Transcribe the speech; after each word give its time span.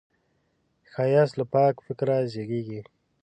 ښایست 0.91 1.33
له 1.39 1.45
پاک 1.53 1.75
فکره 1.85 2.17
زېږي 2.31 2.79